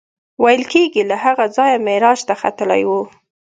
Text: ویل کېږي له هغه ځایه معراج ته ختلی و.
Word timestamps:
ویل 0.43 0.63
کېږي 0.71 1.03
له 1.09 1.15
هغه 1.23 1.45
ځایه 1.55 1.77
معراج 1.85 2.19
ته 2.27 2.33
ختلی 2.41 2.83
و. 2.89 2.91